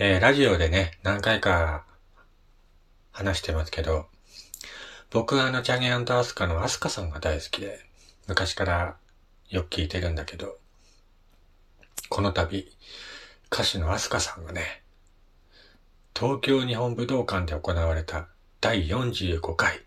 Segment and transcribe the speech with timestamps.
[0.00, 1.84] えー、ラジオでね、何回か
[3.10, 4.06] 話してますけど、
[5.10, 7.80] 僕はあの、チャゲアスカのアスカさんが大好きで、
[8.28, 8.96] 昔から
[9.50, 10.56] よく聞いてるんだけど、
[12.10, 12.70] この度、
[13.52, 14.84] 歌手のアスカさんがね、
[16.16, 18.28] 東京日本武道館で行われた
[18.60, 19.80] 第45回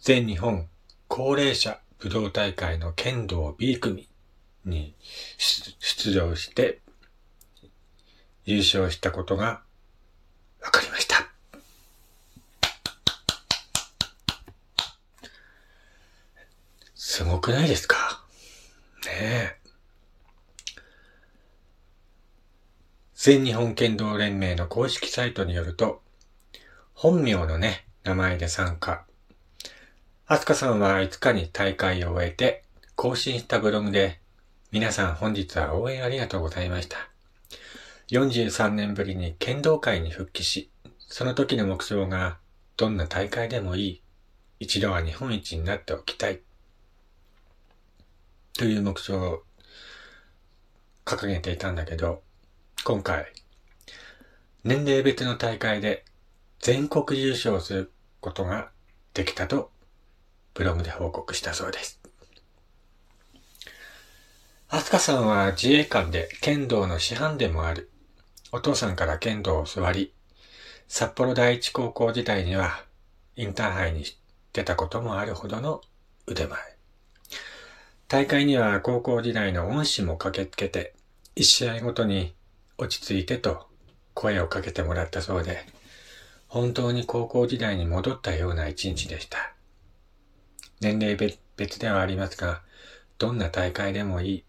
[0.00, 0.68] 全日本
[1.08, 4.06] 高齢者武道大会の剣道 B 組
[4.66, 4.94] に
[5.38, 6.80] 出場して
[8.44, 9.62] 優勝したことが
[10.60, 11.26] 分かりました。
[16.94, 18.24] すごくないですか？
[19.04, 19.56] ねえ。
[23.14, 26.00] 全日本剣道連盟の公式サイトによると、
[26.94, 29.04] 本名のね、名前で参加。
[30.26, 32.64] アスカさんは5日に大会を終えて、
[32.94, 34.20] 更新したブログで、
[34.70, 37.09] 皆さん本日は応援ありがとうございました。
[38.10, 42.38] 43年ぶりに剣道会に復帰し、その時の目標が、
[42.76, 44.02] どんな大会でもいい。
[44.58, 46.40] 一度は日本一になっておきたい。
[48.58, 49.42] という目標を
[51.04, 52.22] 掲げていたんだけど、
[52.84, 53.32] 今回、
[54.64, 56.04] 年齢別の大会で
[56.58, 58.70] 全国優勝することが
[59.14, 59.70] できたと
[60.52, 62.00] ブログで報告したそうです。
[64.68, 67.90] アスカさんは自衛官で剣道の師範でもある。
[68.52, 70.12] お父さんから剣道を教わり、
[70.88, 72.84] 札幌第一高校時代には
[73.36, 74.04] インターハイに
[74.52, 75.80] 出たこともあるほどの
[76.26, 76.58] 腕前。
[78.08, 80.94] 大会には高校時代の恩師も駆けつけて、
[81.36, 82.34] 一試合ごとに
[82.76, 83.68] 落ち着いてと
[84.14, 85.64] 声をかけてもらったそうで、
[86.48, 89.54] 本当に高校時代に戻ったような一日でした。
[90.80, 91.16] 年齢
[91.56, 92.62] 別ではありますが、
[93.18, 94.44] どんな大会でもいい。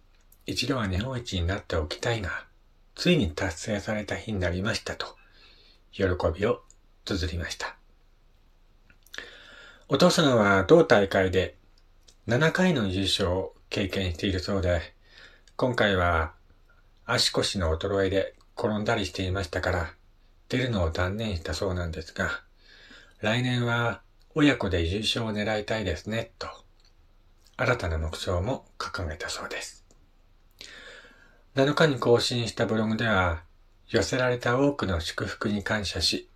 [0.48, 2.46] 一度は日本一になっておきたいが、
[3.02, 5.08] ついに達成された日になりましたと、
[5.92, 6.04] 喜
[6.38, 6.62] びを
[7.04, 7.76] 綴りました。
[9.88, 11.56] お父さんは同大会で
[12.28, 14.82] 7回の優勝を経験しているそうで、
[15.56, 16.34] 今回は
[17.04, 19.94] 足腰の衰えで転んだりしていましたから、
[20.48, 22.30] 出るのを断念したそうなんですが、
[23.20, 24.04] 来年は
[24.36, 26.48] 親子で優勝を狙いたいですね、と、
[27.58, 29.81] 新たな目標も掲げたそうです。
[31.54, 33.44] 7日に更新したブログでは、
[33.90, 36.30] 寄せられた多くの祝福に感謝し、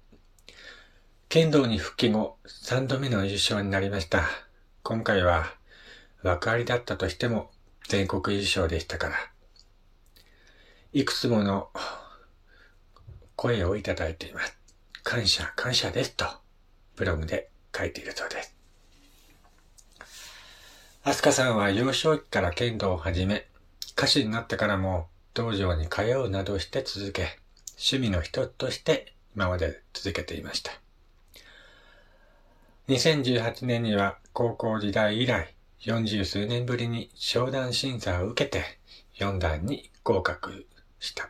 [1.30, 4.26] 剣道に復帰後3度目の優勝になりました。
[4.84, 5.46] 今回は
[6.22, 7.50] 枠ありだったとしても
[7.88, 9.16] 全国優勝でしたから、
[10.92, 11.70] いくつもの
[13.38, 14.58] 声をいただいています。
[15.02, 16.26] 感謝、感謝ですと、
[16.98, 18.54] ブログで書いているそうです。
[21.04, 23.48] アスカさんは幼少期から剣道を始め、
[23.98, 27.40] 歌手になってからも道場に通うなどして続け、
[27.72, 30.72] 趣味の一つとして今まで続けていました。
[32.90, 38.64] 2018年には高校時代以来、40数年ぶりに商談審査を受けて
[39.18, 40.68] 4段に合格
[41.00, 41.30] した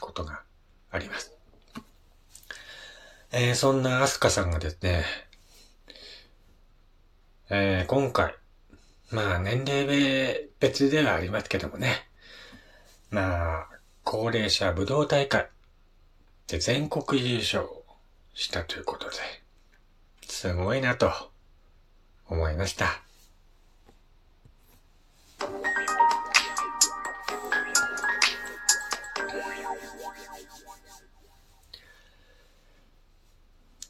[0.00, 0.42] ことが
[0.90, 1.36] あります。
[3.32, 5.04] えー、そんなアスカさんがですね、
[7.50, 8.34] えー、今回、
[9.10, 12.08] まあ年齢別ではありますけどもね、
[13.10, 13.68] まあ、
[14.04, 15.48] 高齢者武道大会
[16.46, 17.66] で全国優勝
[18.34, 19.16] したということで、
[20.26, 21.10] すごいなと
[22.28, 22.86] 思いました。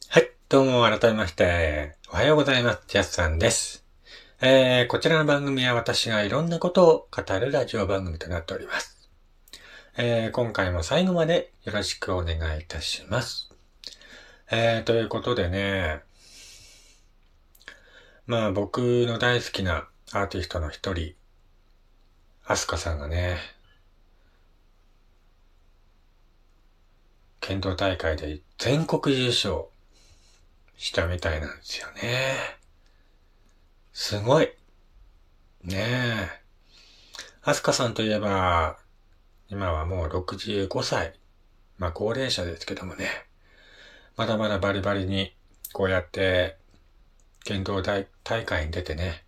[0.09, 2.83] はいどうも改めまして、おはようございます。
[2.87, 3.88] ジャスさんです。
[4.41, 8.97] えー、こちらの番組は私がいろんなことを語るラジオ番組となっております。
[9.97, 13.51] えー、今回も最後までよろしくお願いいたします。
[14.49, 16.03] えー、ということでね、
[18.27, 18.79] まあ僕
[19.09, 21.15] の大好きなアーティストの一人、
[22.47, 23.39] アスカさんがね、
[27.41, 29.65] 剣道大会で全国優勝
[30.77, 32.58] したみたいなんですよね。
[34.01, 34.49] すごい。
[35.65, 36.29] ねえ。
[37.43, 38.79] アスカさんといえば、
[39.49, 41.19] 今はもう65歳。
[41.79, 43.09] まあ高齢者ですけどもね。
[44.17, 45.35] まだまだバリバリに、
[45.73, 46.59] こうやって、
[47.43, 49.25] 剣道大大会に出てね、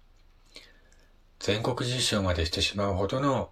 [1.41, 3.51] 全国実証までしてしまうほどの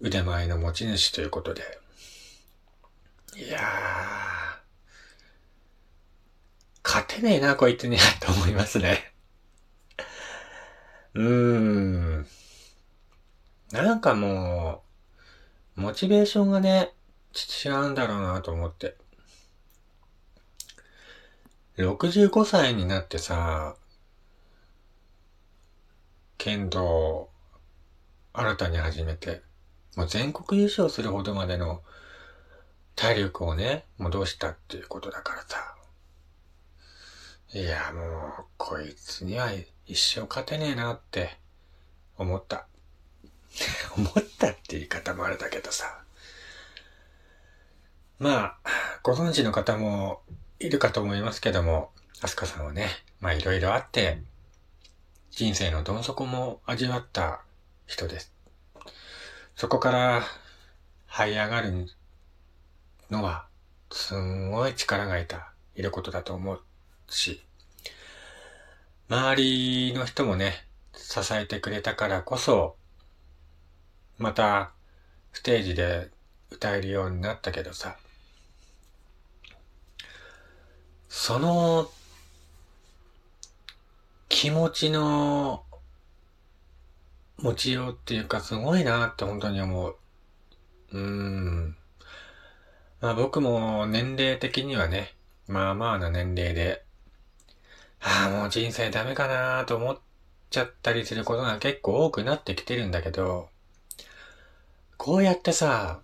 [0.00, 1.62] 腕前の持ち主ということで。
[3.36, 3.62] いやー、
[6.82, 9.09] 勝てねえな、こいつに、と思いますね。
[11.14, 11.58] うー
[12.20, 12.26] ん。
[13.72, 14.82] なんかも
[15.76, 16.92] う、モチベーションがね、
[17.64, 18.96] 違うんだろうなと思って。
[21.76, 23.76] 65歳になってさ、
[26.36, 27.30] 剣道を
[28.32, 29.42] 新たに始めて、
[29.96, 31.82] もう全国優勝するほどまでの
[32.94, 35.74] 体力をね、戻したっていうことだからさ。
[37.52, 39.50] いや、もう、こいつには
[39.90, 41.36] 一生勝てねえなって
[42.16, 42.68] 思った。
[43.98, 46.04] 思ったって言い方もあれだけどさ。
[48.20, 48.70] まあ、
[49.02, 50.22] ご存知の方も
[50.60, 51.90] いるかと思いますけども、
[52.20, 52.88] アスカさんはね、
[53.18, 54.22] まあいろいろあって、
[55.32, 57.42] 人生のどん底も味わった
[57.88, 58.32] 人です。
[59.56, 60.22] そこから
[61.08, 61.88] 這い上がる
[63.10, 63.48] のは、
[63.90, 66.62] すんごい力がいた、いることだと思う
[67.08, 67.42] し、
[69.10, 70.64] 周りの人もね、
[70.94, 72.76] 支えてくれたからこそ、
[74.18, 74.70] また、
[75.32, 76.10] ステージで
[76.48, 77.96] 歌えるようになったけどさ、
[81.08, 81.90] その
[84.28, 85.64] 気持ちの
[87.38, 89.96] 持ちようっていうかすごいなって本当に思う。
[90.92, 91.76] うーん。
[93.00, 95.14] まあ僕も年齢的にはね、
[95.48, 96.84] まあまあな年齢で、
[98.00, 99.98] ああもう人生ダメかなと思っ
[100.50, 103.48] ちゃったりすることが結構多くなってきてるんだけど、
[104.96, 106.00] こうやってさ、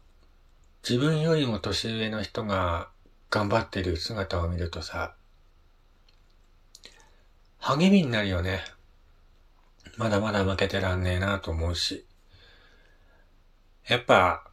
[0.89, 2.89] 自分よりも年上の人が
[3.31, 5.15] 頑張ってる姿を見るとさ、
[7.59, 8.61] 励みになるよね。
[9.97, 12.07] まだまだ負けてらんねえなと思うし。
[13.89, 14.45] やっぱ、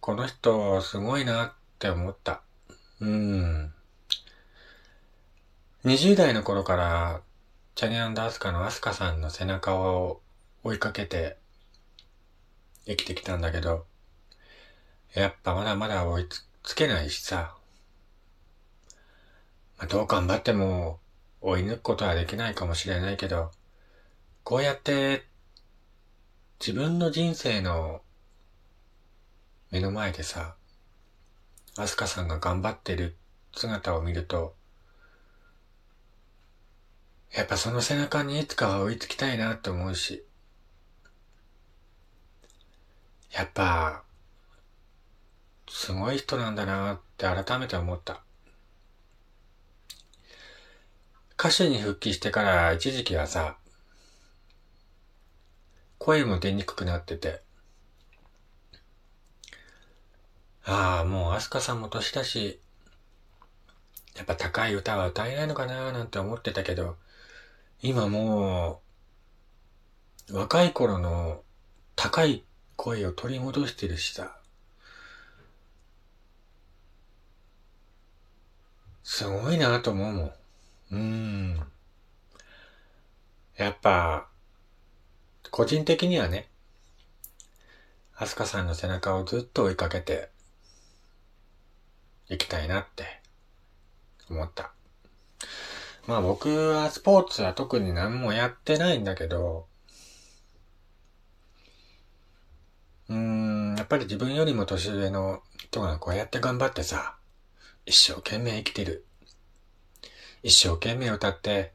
[0.00, 2.42] この人すごいなって思った。
[3.00, 3.74] うん。
[5.84, 7.22] 20代の頃から、
[7.74, 10.20] チャニアンダースカのアスカさんの背中を
[10.62, 11.38] 追いかけて
[12.86, 13.84] 生きてきたんだけど、
[15.12, 16.28] やっぱまだまだ追い
[16.62, 17.56] つけないしさ。
[19.76, 21.00] まあ、どう頑張っても
[21.40, 23.50] 追い抜くことはできないかもしれないけど、
[24.44, 25.24] こうやって
[26.60, 28.02] 自分の人生の
[29.72, 30.54] 目の前でさ、
[31.76, 33.16] アスカさんが頑張ってる
[33.52, 34.54] 姿を見ると、
[37.34, 40.24] やっぱその背中にいつかは追いつきたいなって思うし、
[43.30, 44.02] やっぱ、
[45.68, 48.22] すごい人なんだなって改めて思った。
[51.38, 53.56] 歌手に復帰してから一時期はさ、
[55.98, 57.42] 声も出にくくなってて、
[60.64, 62.60] ああ、もうアスカさんも年だし、
[64.16, 66.96] やっぱ高い歌は歌えないのかなーなんて思ってたけど、
[67.84, 68.80] 今も
[70.28, 71.42] う、若い頃の
[71.96, 72.44] 高い
[72.76, 74.36] 声を取り戻してるしさ、
[79.02, 80.32] すごいなと思うもん。
[80.92, 81.60] うん。
[83.56, 84.28] やっぱ、
[85.50, 86.48] 個人的にはね、
[88.14, 90.30] アスカさんの背中をずっと追いかけて、
[92.28, 93.20] 行きたいなって
[94.30, 94.72] 思った。
[96.06, 99.66] まあ僕はスポーツは特に何もやってないんだけど、
[103.08, 107.16] うーん、やっぱり自分よりも年上の人がこうやって頑張ってさ、
[107.86, 109.04] 一生懸命生きてる
[110.44, 111.72] 一生懸命歌って、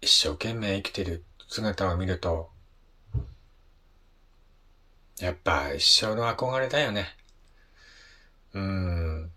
[0.00, 2.50] 一生懸命生きてる姿を見ると、
[5.20, 7.06] やっぱ一生の憧れだよね。
[8.52, 9.30] うーん。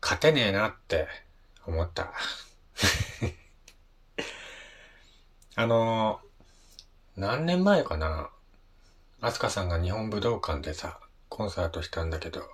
[0.00, 1.06] 勝てねえなって
[1.66, 2.12] 思った。
[5.56, 6.20] あの、
[7.16, 8.30] 何年前かな。
[9.20, 12.48] アスカさんが日本武道館でさ、コンサートしたんだけど、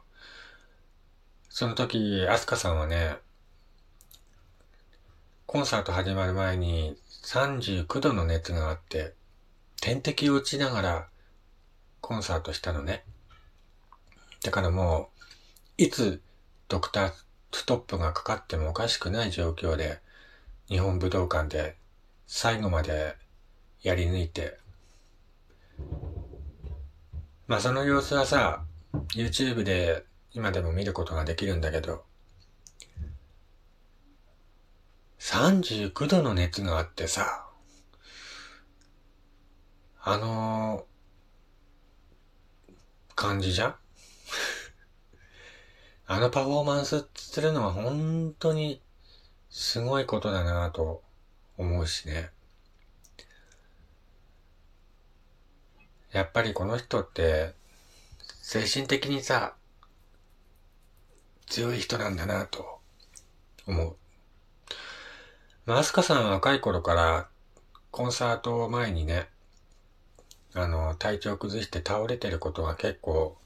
[1.49, 3.17] その時、アスカさんはね、
[5.47, 9.15] コンサート始まる前に39度の熱があって、
[9.81, 11.09] 点滴を打ちながら
[12.01, 13.05] コンサートしたのね。
[14.45, 15.11] だからも
[15.79, 16.23] う、いつ
[16.69, 17.13] ドクター
[17.53, 20.01] ストップがかかってもおかしくない状況で、
[20.69, 21.77] 日本武道館で
[22.27, 23.17] 最後まで
[23.83, 24.59] やり抜いて、
[27.47, 28.65] まあその様子はさ、
[29.15, 32.05] YouTube で今でも見ることができるんだけど、
[35.19, 37.47] 39度の熱があってさ、
[40.03, 42.75] あのー、
[43.15, 43.75] 感じじゃん？
[46.13, 48.81] あのパフォーマンスするのは本当に
[49.49, 51.05] すごいことだなぁと
[51.57, 52.31] 思うしね。
[56.11, 57.55] やっぱりこの人って、
[58.43, 59.55] 精神的にさ、
[61.47, 62.81] 強い人なんだなぁと
[63.69, 63.97] 思う。
[65.65, 67.29] まあ、アスカさんは若い頃から
[67.93, 69.29] コンサートを前にね、
[70.55, 73.39] あの、体調崩して倒れてることが結構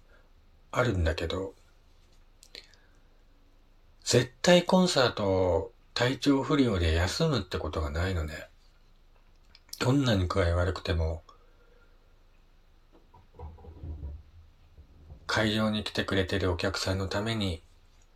[0.72, 1.52] あるんだけど、
[4.04, 8.48] 絶対コンサートを体調不良で休むってことがないのね。
[9.80, 11.22] どんなに具合悪くても、
[15.26, 17.62] 会場に来てくれてるお客さんのために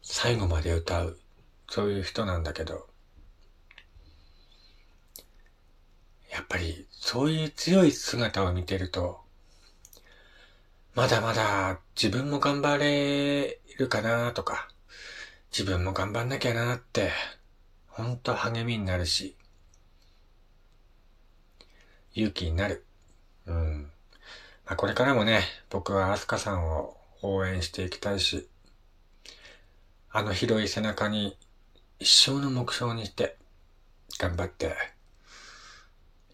[0.03, 1.19] 最後まで歌う、
[1.71, 2.87] そういう人なんだけど、
[6.31, 9.21] やっぱりそういう強い姿を見てると、
[10.95, 14.69] まだまだ自分も頑張れるかなとか、
[15.51, 17.11] 自分も頑張んなきゃなって、
[17.89, 19.37] ほんと励みになるし、
[22.15, 22.85] 勇気になる。
[23.47, 23.91] うん。
[24.67, 28.49] まあ、これからもね、僕はアスカさんを応援していきたいし、
[30.11, 31.37] あの広い背中に
[31.99, 33.37] 一生の目標にして
[34.19, 34.75] 頑張って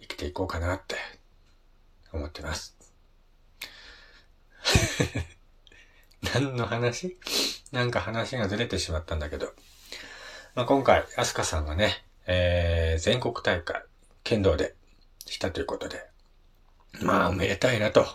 [0.00, 0.97] 生きていこうかなって
[2.12, 2.76] 思ってます。
[6.35, 7.18] 何の話？
[7.73, 9.52] なんか話がずれてしまったんだけど。
[10.54, 13.83] まあ、今回、アスカさんがね、えー、全国大会、
[14.23, 14.75] 剣道で
[15.26, 16.06] したということで、
[17.02, 18.06] まあ、おめでたいなと、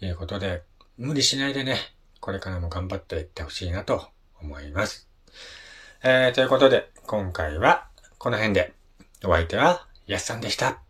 [0.00, 0.62] いうことで、
[0.98, 1.76] 無理しないでね、
[2.20, 4.08] これからも頑張っていってほしいなと
[4.40, 5.08] 思います。
[6.02, 7.88] えー、ということで、今回は
[8.18, 8.72] この辺で、
[9.24, 10.89] お相手はやすさんでした。